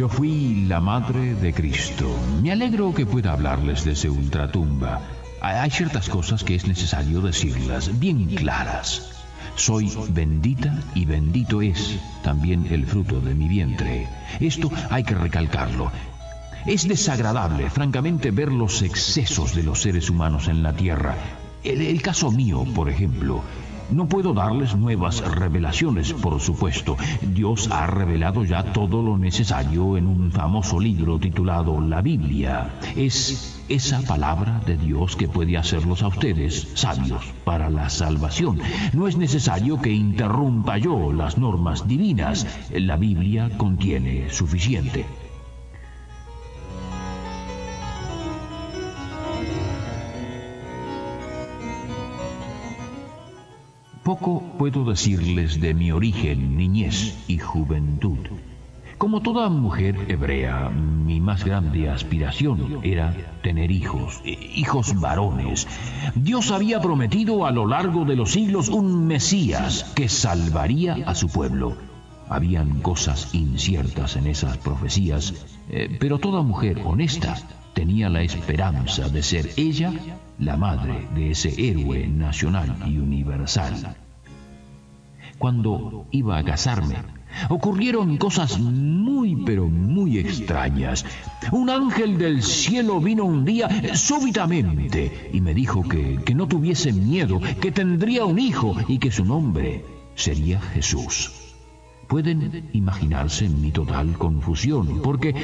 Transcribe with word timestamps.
Yo 0.00 0.08
fui 0.08 0.64
la 0.66 0.80
madre 0.80 1.34
de 1.34 1.52
Cristo. 1.52 2.08
Me 2.42 2.50
alegro 2.50 2.94
que 2.94 3.04
pueda 3.04 3.32
hablarles 3.32 3.84
desde 3.84 4.08
ultratumba. 4.08 4.98
Hay 5.42 5.70
ciertas 5.70 6.08
cosas 6.08 6.42
que 6.42 6.54
es 6.54 6.66
necesario 6.66 7.20
decirlas 7.20 8.00
bien 8.00 8.24
claras. 8.34 9.10
Soy 9.56 9.92
bendita 10.08 10.74
y 10.94 11.04
bendito 11.04 11.60
es 11.60 12.00
también 12.22 12.66
el 12.70 12.86
fruto 12.86 13.20
de 13.20 13.34
mi 13.34 13.46
vientre. 13.46 14.08
Esto 14.40 14.70
hay 14.88 15.04
que 15.04 15.16
recalcarlo. 15.16 15.92
Es 16.64 16.88
desagradable, 16.88 17.68
francamente, 17.68 18.30
ver 18.30 18.50
los 18.50 18.80
excesos 18.80 19.54
de 19.54 19.64
los 19.64 19.82
seres 19.82 20.08
humanos 20.08 20.48
en 20.48 20.62
la 20.62 20.72
tierra. 20.72 21.14
El, 21.62 21.82
el 21.82 22.00
caso 22.00 22.30
mío, 22.30 22.64
por 22.74 22.88
ejemplo. 22.88 23.42
No 23.92 24.06
puedo 24.06 24.32
darles 24.34 24.76
nuevas 24.76 25.20
revelaciones, 25.20 26.12
por 26.12 26.40
supuesto. 26.40 26.96
Dios 27.22 27.68
ha 27.72 27.86
revelado 27.88 28.44
ya 28.44 28.62
todo 28.72 29.02
lo 29.02 29.18
necesario 29.18 29.96
en 29.96 30.06
un 30.06 30.30
famoso 30.30 30.78
libro 30.78 31.18
titulado 31.18 31.80
La 31.80 32.00
Biblia. 32.00 32.70
Es 32.94 33.60
esa 33.68 34.00
palabra 34.02 34.60
de 34.64 34.76
Dios 34.76 35.16
que 35.16 35.28
puede 35.28 35.56
hacerlos 35.56 36.02
a 36.02 36.08
ustedes 36.08 36.68
sabios 36.74 37.24
para 37.44 37.68
la 37.68 37.90
salvación. 37.90 38.60
No 38.92 39.08
es 39.08 39.16
necesario 39.16 39.80
que 39.80 39.92
interrumpa 39.92 40.78
yo 40.78 41.12
las 41.12 41.36
normas 41.36 41.88
divinas. 41.88 42.46
La 42.70 42.96
Biblia 42.96 43.50
contiene 43.56 44.30
suficiente. 44.30 45.04
Puedo 54.20 54.84
decirles 54.84 55.62
de 55.62 55.72
mi 55.72 55.92
origen, 55.92 56.58
niñez 56.58 57.24
y 57.26 57.38
juventud. 57.38 58.18
Como 58.98 59.22
toda 59.22 59.48
mujer 59.48 59.96
hebrea, 60.08 60.68
mi 60.68 61.20
más 61.20 61.42
grande 61.42 61.88
aspiración 61.88 62.80
era 62.82 63.14
tener 63.42 63.70
hijos, 63.70 64.20
hijos 64.24 65.00
varones. 65.00 65.66
Dios 66.14 66.50
había 66.50 66.82
prometido 66.82 67.46
a 67.46 67.50
lo 67.50 67.66
largo 67.66 68.04
de 68.04 68.16
los 68.16 68.32
siglos 68.32 68.68
un 68.68 69.06
Mesías 69.06 69.90
que 69.94 70.10
salvaría 70.10 70.98
a 71.06 71.14
su 71.14 71.28
pueblo. 71.28 71.78
Habían 72.28 72.82
cosas 72.82 73.34
inciertas 73.34 74.16
en 74.16 74.26
esas 74.26 74.58
profecías, 74.58 75.46
eh, 75.70 75.96
pero 75.98 76.18
toda 76.18 76.42
mujer 76.42 76.82
honesta 76.84 77.36
tenía 77.72 78.10
la 78.10 78.20
esperanza 78.20 79.08
de 79.08 79.22
ser 79.22 79.48
ella 79.56 79.92
la 80.38 80.58
madre 80.58 81.08
de 81.14 81.30
ese 81.30 81.54
héroe 81.56 82.06
nacional 82.06 82.76
y 82.86 82.98
universal. 82.98 83.96
Cuando 85.40 86.04
iba 86.10 86.36
a 86.36 86.44
casarme, 86.44 86.96
ocurrieron 87.48 88.18
cosas 88.18 88.58
muy 88.60 89.36
pero 89.36 89.68
muy 89.68 90.18
extrañas. 90.18 91.06
Un 91.50 91.70
ángel 91.70 92.18
del 92.18 92.42
cielo 92.42 93.00
vino 93.00 93.24
un 93.24 93.46
día 93.46 93.96
súbitamente 93.96 95.30
y 95.32 95.40
me 95.40 95.54
dijo 95.54 95.82
que, 95.82 96.20
que 96.26 96.34
no 96.34 96.46
tuviese 96.46 96.92
miedo, 96.92 97.40
que 97.58 97.72
tendría 97.72 98.26
un 98.26 98.38
hijo 98.38 98.76
y 98.86 98.98
que 98.98 99.10
su 99.10 99.24
nombre 99.24 99.82
sería 100.14 100.60
Jesús. 100.60 101.32
Pueden 102.06 102.68
imaginarse 102.74 103.48
mi 103.48 103.70
total 103.70 104.18
confusión, 104.18 105.00
porque 105.02 105.34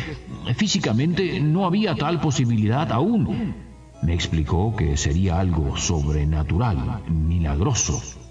físicamente 0.56 1.40
no 1.40 1.64
había 1.64 1.94
tal 1.94 2.20
posibilidad 2.20 2.92
aún. 2.92 3.54
Me 4.02 4.12
explicó 4.12 4.76
que 4.76 4.98
sería 4.98 5.40
algo 5.40 5.78
sobrenatural, 5.78 7.02
milagroso. 7.08 8.25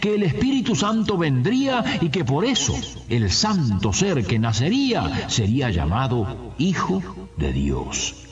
Que 0.00 0.14
el 0.14 0.22
Espíritu 0.22 0.74
Santo 0.74 1.16
vendría 1.16 1.84
y 2.00 2.08
que 2.08 2.24
por 2.24 2.44
eso 2.44 2.74
el 3.08 3.30
santo 3.30 3.92
ser 3.92 4.24
que 4.24 4.38
nacería 4.38 5.28
sería 5.28 5.70
llamado 5.70 6.54
Hijo 6.58 7.02
de 7.36 7.52
Dios. 7.52 8.24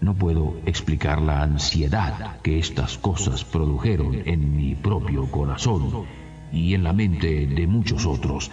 No 0.00 0.14
puedo 0.14 0.56
explicar 0.66 1.22
la 1.22 1.42
ansiedad 1.42 2.40
que 2.42 2.58
estas 2.58 2.98
cosas 2.98 3.44
produjeron 3.44 4.22
en 4.26 4.56
mi 4.56 4.74
propio 4.74 5.30
corazón 5.30 6.06
y 6.52 6.74
en 6.74 6.82
la 6.82 6.92
mente 6.92 7.46
de 7.46 7.66
muchos 7.68 8.04
otros. 8.04 8.50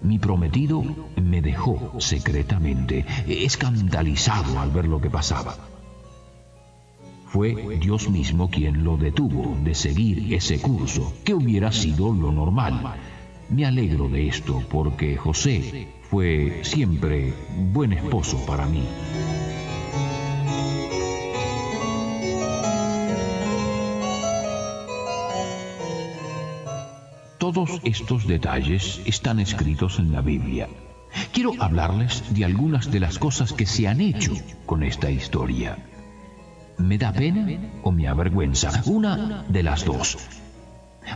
Mi 0.00 0.18
prometido 0.18 0.82
me 1.16 1.42
dejó 1.42 2.00
secretamente, 2.00 3.04
escandalizado 3.26 4.58
al 4.58 4.70
ver 4.70 4.86
lo 4.86 5.00
que 5.00 5.10
pasaba. 5.10 5.71
Fue 7.32 7.78
Dios 7.80 8.10
mismo 8.10 8.50
quien 8.50 8.84
lo 8.84 8.98
detuvo 8.98 9.56
de 9.64 9.74
seguir 9.74 10.34
ese 10.34 10.60
curso, 10.60 11.14
que 11.24 11.32
hubiera 11.32 11.72
sido 11.72 12.12
lo 12.12 12.30
normal. 12.30 12.94
Me 13.48 13.64
alegro 13.64 14.06
de 14.10 14.28
esto 14.28 14.62
porque 14.70 15.16
José 15.16 15.88
fue 16.10 16.60
siempre 16.62 17.32
buen 17.72 17.94
esposo 17.94 18.44
para 18.44 18.66
mí. 18.66 18.82
Todos 27.38 27.80
estos 27.82 28.26
detalles 28.26 29.00
están 29.06 29.40
escritos 29.40 29.98
en 29.98 30.12
la 30.12 30.20
Biblia. 30.20 30.68
Quiero 31.32 31.54
hablarles 31.60 32.34
de 32.34 32.44
algunas 32.44 32.90
de 32.90 33.00
las 33.00 33.18
cosas 33.18 33.54
que 33.54 33.64
se 33.64 33.88
han 33.88 34.02
hecho 34.02 34.34
con 34.66 34.82
esta 34.82 35.10
historia. 35.10 35.78
¿Me 36.78 36.98
da 36.98 37.12
pena 37.12 37.46
o 37.82 37.92
me 37.92 38.08
avergüenza? 38.08 38.82
Una 38.86 39.44
de 39.48 39.62
las 39.62 39.84
dos. 39.84 40.18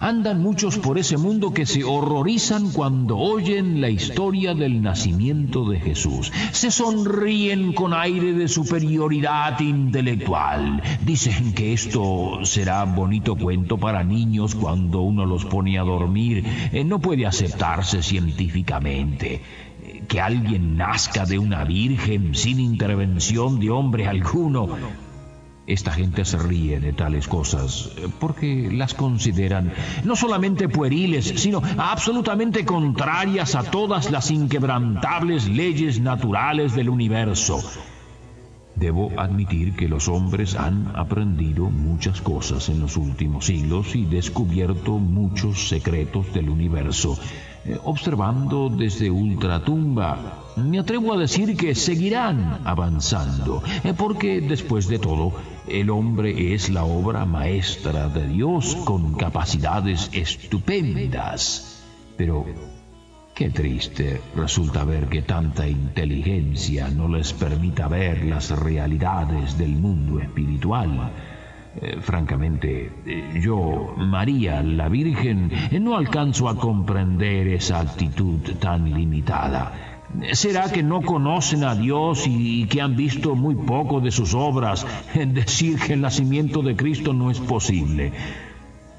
Andan 0.01 0.43
muchos 0.43 0.79
por 0.79 0.99
ese 0.99 1.17
mundo 1.17 1.55
que 1.55 1.65
se 1.65 1.85
horrorizan 1.85 2.71
cuando 2.73 3.17
oyen 3.19 3.81
la 3.81 3.89
historia 3.89 4.53
del 4.55 4.83
nacimiento 4.83 5.69
de 5.69 5.81
Jesús. 5.81 6.33
Se 6.53 6.71
sonríen 6.71 7.73
con 7.73 7.95
aire 7.95 8.33
de 8.33 8.49
superioridad 8.49 9.59
intelectual. 9.61 10.83
Dicen 11.05 11.55
que 11.55 11.73
esto 11.73 12.41
será 12.43 12.85
bonito 12.85 13.37
cuento 13.37 13.79
para 13.79 14.03
niños 14.03 14.55
cuando 14.55 15.01
uno 15.01 15.25
los 15.25 15.45
pone 15.45 15.79
a 15.79 15.83
dormir. 15.83 16.45
Eh, 16.73 16.85
no 16.85 16.99
puede 16.99 17.25
aceptarse 17.25 18.03
científicamente 18.03 19.41
que 20.09 20.21
alguien 20.21 20.77
nazca 20.77 21.25
de 21.25 21.39
una 21.39 21.65
virgen 21.65 22.35
sin 22.35 22.61
intervención 22.61 23.61
de 23.61 23.71
hombre 23.71 24.07
alguno. 24.07 24.69
Esta 25.67 25.91
gente 25.91 26.25
se 26.25 26.39
ríe 26.39 26.79
de 26.79 26.93
tales 26.93 27.27
cosas 27.27 27.91
porque 28.21 28.71
las 28.71 28.95
consideran 28.95 29.73
no 30.05 30.15
solamente 30.15 30.69
pueriles, 30.69 31.25
sino 31.25 31.61
absolutamente 31.77 32.65
contrarias 32.65 33.57
a 33.57 33.65
todas 33.65 34.13
las 34.13 34.31
inquebrantables 34.31 35.49
leyes 35.49 35.99
naturales 35.99 36.77
del 36.77 36.89
universo. 36.89 37.61
Debo 38.77 39.11
admitir 39.17 39.75
que 39.75 39.89
los 39.89 40.07
hombres 40.07 40.55
han 40.55 40.93
aprendido 40.95 41.65
muchas 41.65 42.21
cosas 42.21 42.69
en 42.69 42.79
los 42.81 42.97
últimos 42.97 43.47
siglos 43.47 43.97
y 43.97 44.05
descubierto 44.05 44.99
muchos 44.99 45.69
secretos 45.69 46.33
del 46.33 46.49
universo. 46.51 47.19
Eh, 47.69 47.79
observando 47.83 48.69
desde 48.69 49.11
ultratumba, 49.11 50.53
me 50.57 50.79
atrevo 50.79 51.13
a 51.13 51.19
decir 51.19 51.57
que 51.57 51.75
seguirán 51.75 52.61
avanzando, 52.65 53.63
eh, 53.83 53.93
porque 53.93 54.41
después 54.41 54.87
de 54.87 55.01
todo, 55.01 55.33
el 55.67 55.91
hombre 55.91 56.55
es 56.55 56.71
la 56.71 56.85
obra 56.85 57.25
maestra 57.25 58.09
de 58.09 58.29
Dios 58.29 58.77
con 58.85 59.15
capacidades 59.15 60.11
estupendas. 60.13 61.83
Pero 62.17 62.47
Qué 63.37 63.51
triste 63.51 64.23
resulta 64.35 64.83
ver 64.85 65.09
que 65.11 65.21
tanta 65.21 65.69
inteligencia 65.69 66.89
no 66.89 67.07
les 67.07 67.35
permita 67.35 67.87
ver 67.87 68.25
las 68.25 68.49
realidades 68.49 69.59
del 69.59 69.73
mundo 69.73 70.21
espiritual. 70.21 71.13
Eh, 71.79 71.99
francamente, 72.01 72.91
eh, 73.05 73.39
yo, 73.43 73.95
María 73.99 74.63
la 74.63 74.89
Virgen, 74.89 75.51
eh, 75.53 75.79
no 75.79 75.97
alcanzo 75.97 76.49
a 76.49 76.57
comprender 76.57 77.49
esa 77.49 77.81
actitud 77.81 78.41
tan 78.59 78.95
limitada. 78.95 79.75
¿Será 80.33 80.73
que 80.73 80.83
no 80.83 81.03
conocen 81.03 81.65
a 81.65 81.75
Dios 81.75 82.25
y 82.27 82.67
que 82.67 82.81
han 82.81 82.97
visto 82.97 83.35
muy 83.35 83.57
poco 83.57 84.01
de 84.01 84.11
sus 84.11 84.33
obras? 84.33 84.87
Decir 85.15 85.79
que 85.79 85.93
el 85.93 86.01
nacimiento 86.01 86.63
de 86.63 86.77
Cristo 86.77 87.13
no 87.13 87.31
es 87.31 87.41
posible. 87.41 88.13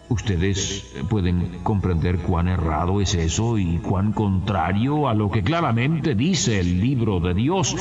Ustedes 0.09 0.85
pueden 1.09 1.59
comprender 1.63 2.19
cuán 2.19 2.47
errado 2.47 3.01
es 3.01 3.15
eso 3.15 3.57
y 3.57 3.79
cuán 3.79 4.11
contrario 4.11 5.07
a 5.07 5.15
lo 5.15 5.31
que 5.31 5.41
claramente 5.41 6.13
dice 6.13 6.59
el 6.59 6.79
libro 6.79 7.19
de 7.19 7.33
Dios. 7.33 7.75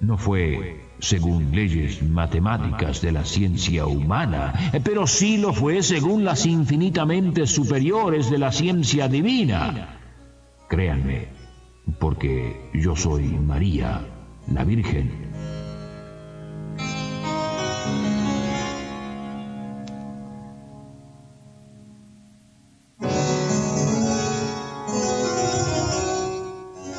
No 0.00 0.18
fue 0.18 0.83
según 1.04 1.54
leyes 1.54 2.02
matemáticas 2.02 3.02
de 3.02 3.12
la 3.12 3.24
ciencia 3.24 3.86
humana, 3.86 4.54
pero 4.82 5.06
sí 5.06 5.36
lo 5.36 5.52
fue 5.52 5.82
según 5.82 6.24
las 6.24 6.46
infinitamente 6.46 7.46
superiores 7.46 8.30
de 8.30 8.38
la 8.38 8.50
ciencia 8.50 9.06
divina. 9.06 9.98
Créanme, 10.68 11.28
porque 11.98 12.70
yo 12.72 12.96
soy 12.96 13.24
María, 13.24 14.00
la 14.50 14.64
Virgen. 14.64 15.34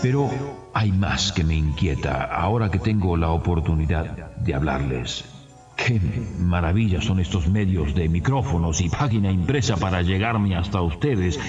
Pero 0.04 0.30
hay 0.76 0.92
más 0.92 1.32
que 1.32 1.46
me 1.46 1.56
inquieta 1.56 2.26
ahora 2.26 2.70
que 2.70 2.80
tengo 2.80 3.16
la 3.16 3.30
oportunidad 3.30 4.36
de 4.36 4.54
hablarles. 4.54 5.24
Qué 5.78 6.02
maravilla 6.38 7.02
son 7.02 7.22
estos 7.22 7.48
medios 7.48 7.96
de 7.96 8.10
micrófonos 8.10 8.82
y 8.82 8.90
página 8.90 9.32
impresa 9.32 9.78
para 9.78 10.02
llegarme 10.02 10.58
hasta 10.58 10.82
ustedes 10.82 11.40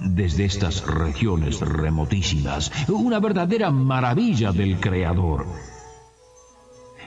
desde 0.00 0.46
estas 0.46 0.84
regiones 0.84 1.60
remotísimas. 1.60 2.72
Una 2.88 3.20
verdadera 3.20 3.70
maravilla 3.70 4.50
del 4.50 4.80
Creador. 4.80 5.46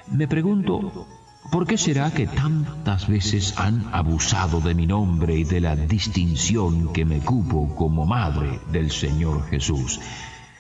Me 0.10 0.30
pregunto, 0.30 1.06
¿por 1.52 1.68
qué 1.68 1.78
será 1.78 2.10
que 2.10 2.26
tantas 2.26 3.10
veces 3.10 3.60
han 3.60 3.90
abusado 3.92 4.62
de 4.62 4.76
mi 4.76 4.88
nombre 4.88 5.36
y 5.36 5.44
de 5.44 5.60
la 5.60 5.76
distinción 5.76 6.94
que 6.94 7.04
me 7.04 7.20
cupo 7.20 7.76
como 7.76 8.06
madre 8.06 8.62
del 8.72 8.92
Señor 8.92 9.46
Jesús? 9.50 10.00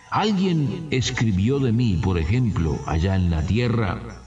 Alguien 0.10 0.88
escribió 0.92 1.60
de 1.60 1.72
mí, 1.72 2.00
por 2.02 2.18
ejemplo, 2.18 2.80
allá 2.86 3.16
en 3.16 3.30
la 3.32 3.42
tierra, 3.42 4.22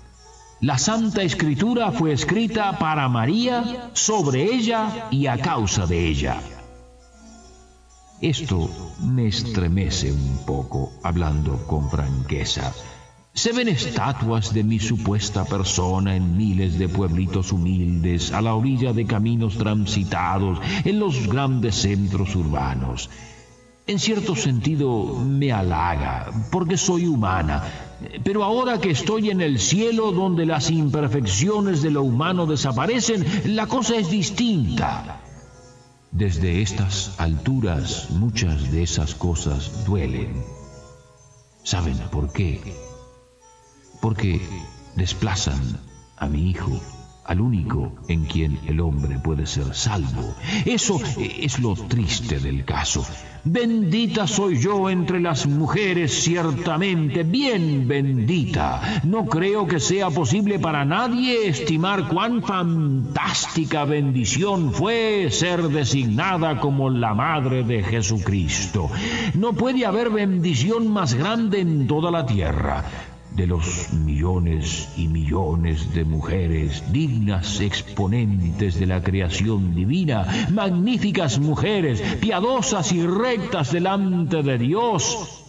la 0.61 0.77
Santa 0.77 1.23
Escritura 1.23 1.93
fue 1.93 2.13
escrita 2.13 2.81
para 2.81 3.09
María, 3.09 3.91
sobre 3.93 4.43
ella 4.43 5.07
y 5.09 5.29
a 5.29 5.39
causa 5.39 5.87
de 5.87 6.09
ella. 6.09 6.41
Esto 8.21 8.69
me 9.01 9.29
estremece 9.29 10.11
un 10.11 10.39
poco, 10.45 10.93
hablando 11.05 11.65
con 11.69 11.89
franqueza. 11.89 12.75
Se 13.33 13.53
ven 13.53 13.69
estatuas 13.69 14.53
de 14.53 14.65
mi 14.65 14.81
supuesta 14.81 15.45
persona 15.45 16.17
en 16.17 16.37
miles 16.37 16.77
de 16.77 16.89
pueblitos 16.89 17.53
humildes, 17.53 18.33
a 18.33 18.41
la 18.43 18.57
orilla 18.57 18.93
de 18.93 19.07
caminos 19.07 19.59
transitados, 19.59 20.59
en 20.85 20.99
los 20.99 21.29
grandes 21.29 21.77
centros 21.77 22.35
urbanos 22.35 23.09
en 23.89 23.99
cierto 23.99 24.37
sentido 24.37 25.15
me 25.15 25.51
halaga, 25.51 26.31
porque 26.53 26.77
soy 26.77 27.07
humana, 27.07 27.65
pero 28.23 28.45
ahora 28.45 28.79
que 28.79 28.91
estoy 28.91 29.31
en 29.31 29.41
el 29.41 29.59
cielo 29.59 30.13
donde 30.13 30.45
las 30.45 30.71
imperfecciones 30.71 31.81
de 31.81 31.91
lo 31.91 32.03
humano 32.03 32.45
desaparecen, 32.45 33.25
la 33.57 33.67
cosa 33.67 33.97
es 33.97 34.11
distinta. 34.11 35.23
Desde 36.11 36.61
estas 36.61 37.19
alturas 37.19 38.11
muchas 38.11 38.71
de 38.71 38.83
esas 38.83 39.15
cosas 39.15 39.87
duelen. 39.87 40.45
¿Saben 41.63 41.97
por 42.11 42.31
qué? 42.31 42.61
Porque 44.03 44.41
desplazan 44.97 45.81
a 46.19 46.27
mi 46.27 46.51
hijo 46.51 46.79
al 47.29 47.43
único 47.43 47.93
en 48.09 48.25
quien 48.25 48.59
el 48.67 48.81
hombre 48.81 49.19
puede 49.19 49.47
ser 49.47 49.75
salvo. 49.75 50.35
Eso 50.65 50.99
es 51.19 51.59
lo 51.59 51.75
triste 51.75 52.41
del 52.41 52.65
caso. 52.65 53.05
Bendita 53.45 54.27
soy 54.27 54.59
yo 54.59 54.89
entre 54.89 55.21
las 55.21 55.47
mujeres, 55.47 56.23
ciertamente, 56.23 57.25
bien 57.25 57.87
bendita. 57.87 59.01
No 59.05 59.27
creo 59.27 59.67
que 59.67 59.79
sea 59.79 60.09
posible 60.09 60.59
para 60.59 60.87
nadie 60.87 61.49
estimar 61.49 62.09
cuán 62.09 62.43
fantástica 62.43 63.85
bendición 63.85 64.73
fue 64.73 65.29
ser 65.31 65.65
designada 65.69 66.59
como 66.61 66.89
la 66.89 67.13
madre 67.13 67.63
de 67.63 67.83
Jesucristo. 67.83 68.91
No 69.35 69.53
puede 69.53 69.85
haber 69.85 70.09
bendición 70.09 70.91
más 70.91 71.13
grande 71.13 71.61
en 71.61 71.87
toda 71.87 72.11
la 72.11 72.25
tierra 72.25 72.85
de 73.39 73.47
los 73.47 73.93
millones 73.93 74.89
y 74.97 75.07
millones 75.07 75.95
de 75.95 76.05
mujeres 76.05 76.83
dignas 76.93 77.61
exponentes 77.61 78.81
de 78.81 78.87
la 78.87 79.01
creación 79.01 79.77
divina, 79.77 80.49
magníficas 80.51 81.39
mujeres, 81.39 82.03
piadosas 82.21 82.91
y 82.91 83.07
rectas 83.07 83.71
delante 83.71 84.43
de 84.43 84.59
Dios, 84.59 85.45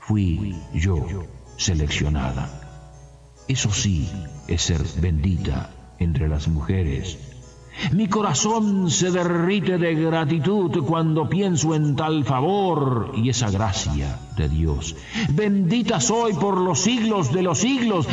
fui 0.00 0.54
yo 0.74 1.06
seleccionada. 1.56 2.48
Eso 3.48 3.72
sí 3.72 4.06
es 4.46 4.60
ser 4.60 4.82
bendita 5.00 5.70
entre 5.98 6.28
las 6.28 6.46
mujeres 6.46 7.18
mi 7.92 8.08
corazón 8.08 8.90
se 8.90 9.10
derrite 9.10 9.78
de 9.78 9.94
gratitud 9.94 10.84
cuando 10.84 11.28
pienso 11.28 11.74
en 11.74 11.96
tal 11.96 12.24
favor 12.24 13.12
y 13.16 13.30
esa 13.30 13.50
gracia 13.50 14.18
Dios. 14.48 14.96
Bendita 15.30 16.00
soy 16.00 16.34
por 16.34 16.58
los 16.58 16.80
siglos 16.80 17.32
de 17.32 17.42
los 17.42 17.58
siglos, 17.58 18.06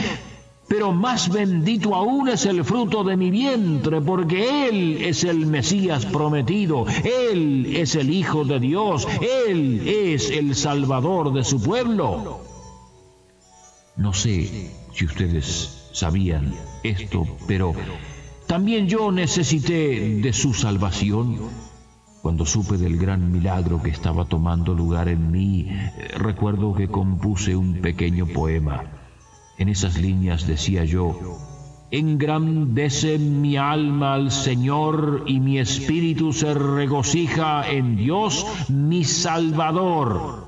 pero 0.68 0.92
más 0.92 1.30
bendito 1.30 1.96
aún 1.96 2.28
es 2.28 2.46
el 2.46 2.64
fruto 2.66 3.04
de 3.04 3.16
mi 3.16 3.32
vientre, 3.32 4.02
porque 4.02 4.68
Él 4.68 4.98
es 5.02 5.24
el 5.24 5.46
Mesías 5.46 6.06
prometido, 6.06 6.86
Él 7.32 7.76
es 7.76 7.96
el 7.96 8.10
Hijo 8.10 8.44
de 8.44 8.60
Dios, 8.60 9.08
Él 9.48 9.88
es 9.88 10.30
el 10.30 10.56
Salvador 10.56 11.34
de 11.34 11.44
su 11.44 11.62
pueblo. 11.62 12.42
No 13.96 14.14
sé 14.14 14.72
si 14.94 15.06
ustedes 15.06 15.90
sabían 15.94 16.54
esto, 16.84 17.26
pero 17.48 17.74
también 18.46 18.88
yo 18.88 19.12
necesité 19.12 20.20
de 20.22 20.34
su 20.34 20.54
salvación. 20.54 21.67
Cuando 22.22 22.46
supe 22.46 22.78
del 22.78 22.98
gran 22.98 23.32
milagro 23.32 23.82
que 23.82 23.90
estaba 23.90 24.26
tomando 24.26 24.74
lugar 24.74 25.08
en 25.08 25.32
mí, 25.32 25.68
eh, 25.70 26.18
recuerdo 26.18 26.74
que 26.74 26.88
compuse 26.88 27.56
un 27.56 27.82
pequeño 27.82 28.28
poema. 28.28 28.84
En 29.58 29.70
esas 29.70 29.98
líneas 30.00 30.46
decía 30.46 30.84
yo, 30.84 31.18
Engrandece 31.90 33.18
mi 33.18 33.56
alma 33.56 34.16
al 34.16 34.30
Señor 34.32 35.24
y 35.26 35.40
mi 35.40 35.58
espíritu 35.58 36.34
se 36.34 36.54
regocija 36.54 37.70
en 37.70 37.96
Dios 37.96 38.46
mi 38.68 39.06
Salvador. 39.06 40.48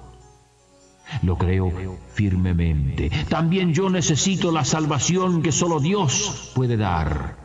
Lo 1.23 1.37
creo 1.37 1.71
firmemente. 2.13 3.09
También 3.29 3.73
yo 3.73 3.89
necesito 3.89 4.51
la 4.51 4.65
salvación 4.65 5.41
que 5.41 5.53
solo 5.53 5.79
Dios 5.79 6.51
puede 6.53 6.75
dar 6.75 7.37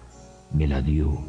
me 0.54 0.66
la 0.68 0.80
dio 0.80 1.20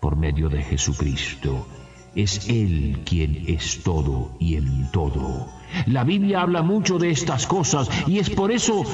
por 0.00 0.16
medio 0.16 0.48
de 0.48 0.62
Jesucristo. 0.62 1.66
Es 2.14 2.48
Él 2.48 3.00
quien 3.04 3.44
es 3.46 3.82
todo 3.82 4.36
y 4.38 4.56
en 4.56 4.90
todo. 4.92 5.48
La 5.86 6.04
Biblia 6.04 6.42
habla 6.42 6.62
mucho 6.62 6.98
de 6.98 7.10
estas 7.10 7.46
cosas 7.46 7.88
y 8.06 8.18
es 8.18 8.28
por 8.28 8.52
eso 8.52 8.84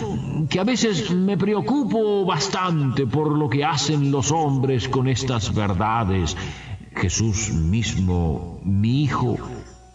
que 0.48 0.60
a 0.60 0.64
veces 0.64 1.10
me 1.10 1.36
preocupo 1.36 2.24
bastante 2.24 3.06
por 3.06 3.36
lo 3.36 3.48
que 3.48 3.64
hacen 3.64 4.12
los 4.12 4.30
hombres 4.30 4.88
con 4.88 5.08
estas 5.08 5.52
verdades. 5.54 6.36
Jesús 6.94 7.52
mismo, 7.52 8.60
mi 8.64 9.02
Hijo, 9.02 9.36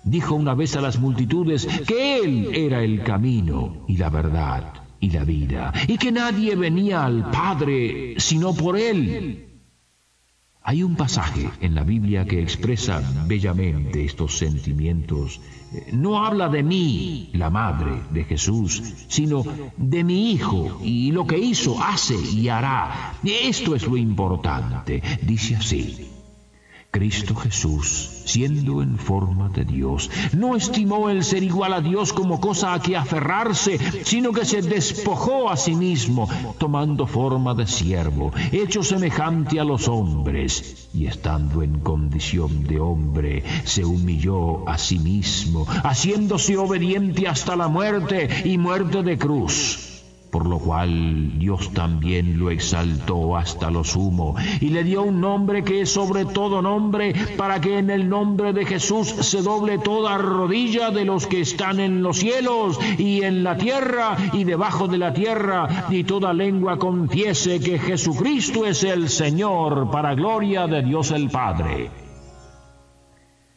dijo 0.03 0.36
una 0.36 0.53
vez 0.53 0.75
a 0.75 0.82
las 0.82 1.00
multitudes 1.00 1.65
que 1.88 2.18
Él 2.18 2.50
era 2.53 2.84
el 2.84 3.03
camino 3.03 3.86
y 3.88 3.98
la 3.98 4.10
verdad 4.10 4.74
y 5.00 5.10
la 5.12 5.24
vida 5.24 5.74
y 5.88 5.98
que 5.98 6.12
nadie 6.12 6.56
venía 6.56 7.06
al 7.06 7.32
Padre 7.32 8.15
sino 8.18 8.53
por 8.53 8.77
Él. 8.77 9.53
Hay 10.65 10.82
un 10.82 10.96
pasaje 10.96 11.50
en 11.60 11.75
la 11.75 11.84
Biblia 11.84 12.24
que 12.24 12.41
expresa 12.41 13.01
bellamente 13.27 14.05
estos 14.05 14.38
sentimientos. 14.38 15.41
No 15.91 16.25
habla 16.25 16.48
de 16.48 16.63
mí, 16.63 17.29
la 17.34 17.50
madre 17.50 18.01
de 18.12 18.24
Jesús, 18.24 18.82
sino 19.10 19.43
de 19.75 20.03
mi 20.05 20.32
hijo 20.32 20.79
y 20.82 21.12
lo 21.12 21.27
que 21.27 21.38
hizo, 21.38 21.84
hace 21.84 22.15
y 22.15 22.48
hará. 22.48 23.13
Esto 23.25 23.75
es 23.75 23.86
lo 23.86 23.98
importante. 23.98 25.03
Dice 25.22 25.58
así. 25.58 26.12
Cristo 26.94 27.34
Jesús, 27.34 28.22
siendo 28.26 28.84
en 28.84 29.00
forma 29.00 29.50
de 29.50 29.66
Dios, 29.66 30.12
no 30.32 30.56
estimó 30.56 31.10
el 31.10 31.24
ser 31.24 31.42
igual 31.42 31.74
a 31.74 31.82
Dios 31.82 32.14
como 32.14 32.40
cosa 32.40 32.76
a 32.76 32.80
que 32.84 32.96
aferrarse, 32.96 33.80
sino 34.06 34.32
que 34.32 34.46
se 34.46 34.62
despojó 34.62 35.50
a 35.50 35.58
sí 35.58 35.74
mismo, 35.74 36.30
tomando 36.60 37.08
forma 37.08 37.56
de 37.56 37.66
siervo, 37.66 38.32
hecho 38.52 38.84
semejante 38.84 39.60
a 39.60 39.64
los 39.64 39.88
hombres, 39.88 40.88
y 40.94 41.08
estando 41.08 41.64
en 41.64 41.80
condición 41.80 42.64
de 42.66 42.80
hombre, 42.80 43.44
se 43.64 43.84
humilló 43.84 44.70
a 44.70 44.78
sí 44.78 45.00
mismo, 45.00 45.66
haciéndose 45.66 46.58
obediente 46.58 47.28
hasta 47.28 47.56
la 47.56 47.70
muerte 47.70 48.30
y 48.46 48.60
muerte 48.60 49.02
de 49.02 49.18
cruz 49.18 49.93
por 50.34 50.48
lo 50.48 50.58
cual 50.58 51.38
Dios 51.38 51.72
también 51.74 52.40
lo 52.40 52.50
exaltó 52.50 53.38
hasta 53.38 53.70
lo 53.70 53.84
sumo 53.84 54.36
y 54.60 54.70
le 54.70 54.84
dio 54.84 55.04
un 55.04 55.22
nombre 55.22 55.63
que 55.63 55.82
es 55.82 55.92
sobre 55.92 56.25
todo 56.25 56.60
nombre, 56.60 57.13
para 57.38 57.62
que 57.62 57.78
en 57.78 57.92
el 57.92 58.10
nombre 58.10 58.52
de 58.52 58.66
Jesús 58.66 59.10
se 59.10 59.44
doble 59.44 59.78
toda 59.78 60.18
rodilla 60.18 60.90
de 60.90 61.06
los 61.06 61.28
que 61.28 61.42
están 61.42 61.80
en 61.80 62.02
los 62.02 62.18
cielos 62.18 62.80
y 62.98 63.22
en 63.22 63.44
la 63.44 63.58
tierra 63.58 64.18
y 64.34 64.44
debajo 64.44 64.88
de 64.88 64.98
la 64.98 65.13
tierra, 65.13 65.86
y 65.92 66.04
toda 66.04 66.34
lengua 66.34 66.80
confiese 66.80 67.60
que 67.60 67.78
Jesucristo 67.78 68.66
es 68.66 68.84
el 68.84 69.10
Señor, 69.10 69.92
para 69.92 70.16
gloria 70.16 70.66
de 70.66 70.82
Dios 70.82 71.12
el 71.12 71.30
Padre. 71.30 71.92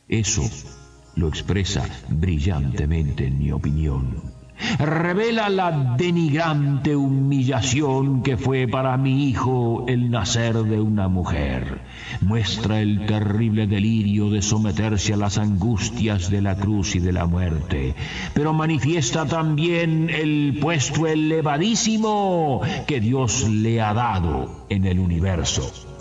Eso 0.08 0.42
lo 1.14 1.28
expresa 1.28 1.88
brillantemente 2.10 3.28
en 3.28 3.38
mi 3.38 3.50
opinión 3.50 4.35
revela 4.78 5.48
la 5.48 5.94
denigrante 5.96 6.96
humillación 6.96 8.22
que 8.22 8.36
fue 8.36 8.66
para 8.68 8.96
mi 8.96 9.28
hijo 9.28 9.84
el 9.88 10.10
nacer 10.10 10.54
de 10.54 10.80
una 10.80 11.08
mujer. 11.08 11.80
Muestra 12.20 12.80
el 12.80 13.06
terrible 13.06 13.66
delirio 13.66 14.30
de 14.30 14.42
someterse 14.42 15.14
a 15.14 15.16
las 15.16 15.38
angustias 15.38 16.30
de 16.30 16.42
la 16.42 16.56
cruz 16.56 16.96
y 16.96 17.00
de 17.00 17.12
la 17.12 17.26
muerte, 17.26 17.94
pero 18.34 18.52
manifiesta 18.52 19.26
también 19.26 20.10
el 20.10 20.58
puesto 20.60 21.06
elevadísimo 21.06 22.60
que 22.86 23.00
Dios 23.00 23.48
le 23.48 23.80
ha 23.80 23.94
dado 23.94 24.66
en 24.68 24.84
el 24.84 24.98
universo. 24.98 25.95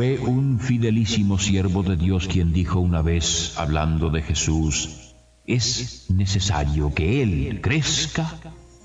Fue 0.00 0.18
un 0.18 0.58
fidelísimo 0.58 1.38
siervo 1.38 1.82
de 1.82 1.94
Dios 1.94 2.26
quien 2.26 2.54
dijo 2.54 2.80
una 2.80 3.02
vez, 3.02 3.52
hablando 3.58 4.08
de 4.08 4.22
Jesús, 4.22 5.12
es 5.44 6.06
necesario 6.08 6.94
que 6.94 7.22
Él 7.22 7.60
crezca, 7.60 8.34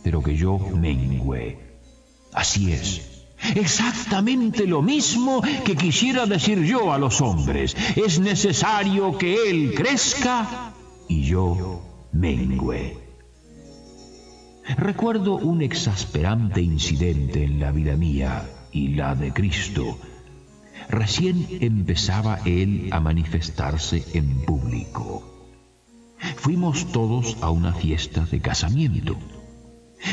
pero 0.04 0.22
que 0.22 0.36
yo 0.36 0.60
mengüe. 0.60 1.58
Así 2.34 2.74
es. 2.74 3.30
Exactamente 3.56 4.68
lo 4.68 4.82
mismo 4.82 5.42
que 5.64 5.78
quisiera 5.78 6.26
decir 6.26 6.62
yo 6.66 6.92
a 6.92 6.98
los 6.98 7.22
hombres. 7.22 7.78
Es 7.96 8.20
necesario 8.20 9.18
que 9.18 9.50
Él 9.50 9.74
crezca 9.74 10.74
y 11.08 11.22
yo 11.22 11.82
mengüe. 12.12 12.98
Recuerdo 14.78 15.36
un 15.36 15.62
exasperante 15.62 16.62
incidente 16.62 17.46
en 17.46 17.62
la 17.62 17.72
vida 17.72 17.96
mía 17.96 18.50
y 18.74 18.90
la 18.90 19.16
de 19.16 19.32
Cristo 19.32 19.98
Recién 20.90 21.48
empezaba 21.62 22.40
él 22.46 22.90
a 22.92 23.00
manifestarse 23.00 24.04
en 24.14 24.42
público. 24.46 25.24
Fuimos 26.38 26.92
todos 26.92 27.38
a 27.42 27.50
una 27.50 27.74
fiesta 27.74 28.26
de 28.26 28.40
casamiento. 28.40 29.18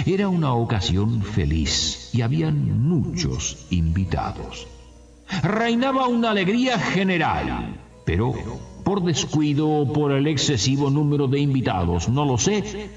Era 0.06 0.28
una 0.28 0.54
ocasión 0.54 1.22
feliz 1.22 2.10
y 2.12 2.22
habían 2.22 2.88
muchos 2.88 3.66
invitados. 3.70 4.66
Reinaba 5.42 6.08
una 6.08 6.30
alegría 6.30 6.78
general, 6.78 7.80
pero 8.04 8.34
por 8.84 9.02
descuido 9.02 9.68
o 9.68 9.92
por 9.92 10.12
el 10.12 10.26
excesivo 10.26 10.90
número 10.90 11.28
de 11.28 11.40
invitados, 11.40 12.08
no 12.08 12.24
lo 12.24 12.38
sé, 12.38 12.90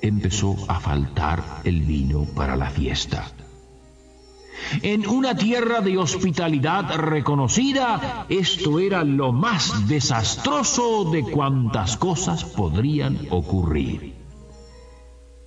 empezó 0.00 0.56
a 0.68 0.80
faltar 0.80 1.42
el 1.64 1.80
vino 1.82 2.24
para 2.24 2.56
la 2.56 2.70
fiesta. 2.70 3.30
En 4.82 5.06
una 5.06 5.36
tierra 5.36 5.80
de 5.80 5.98
hospitalidad 5.98 6.96
reconocida, 6.96 8.26
esto 8.28 8.78
era 8.78 9.04
lo 9.04 9.32
más 9.32 9.88
desastroso 9.88 11.10
de 11.10 11.22
cuantas 11.22 11.96
cosas 11.96 12.44
podrían 12.44 13.18
ocurrir. 13.30 14.14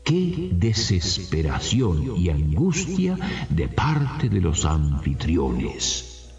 Qué 0.04 0.50
desesperación 0.54 2.16
y 2.18 2.30
angustia 2.30 3.18
de 3.50 3.68
parte 3.68 4.30
de 4.30 4.40
los 4.40 4.64
anfitriones. 4.64 6.32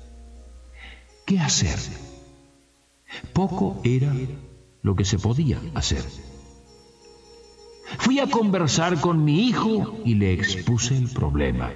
¿Qué 1.26 1.38
hacer? 1.38 1.78
Poco 3.34 3.80
era 3.84 4.10
lo 4.82 4.96
que 4.96 5.04
se 5.04 5.18
podía 5.18 5.60
hacer. 5.74 6.02
Fui 7.98 8.20
a 8.20 8.26
conversar 8.26 9.00
con 9.00 9.24
mi 9.24 9.48
hijo 9.48 9.98
y 10.04 10.14
le 10.14 10.32
expuse 10.32 10.96
el 10.96 11.08
problema. 11.10 11.70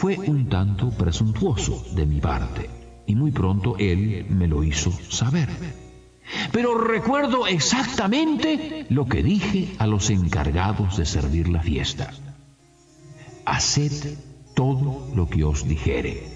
Fue 0.00 0.16
un 0.16 0.48
tanto 0.48 0.88
presuntuoso 0.88 1.84
de 1.94 2.06
mi 2.06 2.22
parte 2.22 2.70
y 3.06 3.14
muy 3.14 3.32
pronto 3.32 3.76
él 3.76 4.24
me 4.30 4.48
lo 4.48 4.64
hizo 4.64 4.90
saber. 5.10 5.50
Pero 6.52 6.78
recuerdo 6.78 7.46
exactamente 7.46 8.86
lo 8.88 9.04
que 9.04 9.22
dije 9.22 9.74
a 9.76 9.86
los 9.86 10.08
encargados 10.08 10.96
de 10.96 11.04
servir 11.04 11.50
la 11.50 11.60
fiesta. 11.60 12.14
Haced 13.44 14.16
todo 14.54 15.06
lo 15.14 15.28
que 15.28 15.44
os 15.44 15.68
dijere. 15.68 16.26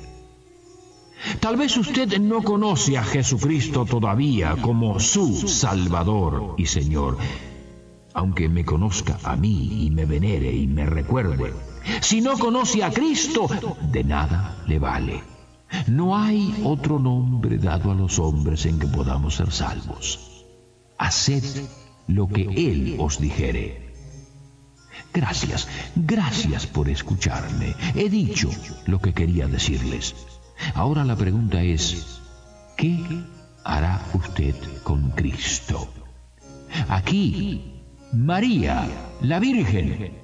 Tal 1.40 1.56
vez 1.56 1.74
usted 1.78 2.18
no 2.20 2.42
conoce 2.42 2.98
a 2.98 3.02
Jesucristo 3.02 3.86
todavía 3.86 4.56
como 4.60 5.00
su 5.00 5.48
Salvador 5.48 6.54
y 6.58 6.66
Señor, 6.66 7.16
aunque 8.12 8.50
me 8.50 8.66
conozca 8.66 9.18
a 9.24 9.36
mí 9.36 9.86
y 9.86 9.90
me 9.90 10.04
venere 10.04 10.52
y 10.54 10.66
me 10.66 10.84
recuerde 10.84 11.54
si 12.00 12.20
no 12.20 12.38
conoce 12.38 12.82
a 12.82 12.90
Cristo, 12.90 13.48
de 13.90 14.04
nada 14.04 14.56
le 14.66 14.78
vale. 14.78 15.22
No 15.86 16.16
hay 16.16 16.62
otro 16.64 16.98
nombre 16.98 17.58
dado 17.58 17.90
a 17.90 17.94
los 17.94 18.18
hombres 18.18 18.64
en 18.66 18.78
que 18.78 18.86
podamos 18.86 19.36
ser 19.36 19.50
salvos. 19.50 20.44
Haced 20.98 21.44
lo 22.06 22.28
que 22.28 22.42
Él 22.42 22.96
os 22.98 23.18
dijere. 23.18 23.92
Gracias, 25.12 25.68
gracias 25.94 26.66
por 26.66 26.88
escucharme. 26.88 27.74
He 27.94 28.08
dicho 28.08 28.50
lo 28.86 29.00
que 29.00 29.12
quería 29.12 29.46
decirles. 29.48 30.14
Ahora 30.74 31.04
la 31.04 31.16
pregunta 31.16 31.62
es, 31.62 32.20
¿qué 32.76 32.98
hará 33.64 34.00
usted 34.14 34.54
con 34.82 35.10
Cristo? 35.10 35.88
Aquí, 36.88 37.82
María, 38.12 38.88
la 39.22 39.38
Virgen, 39.38 40.23